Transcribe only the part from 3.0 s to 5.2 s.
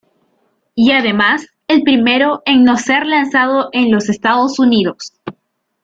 lanzado en los Estados Unidos.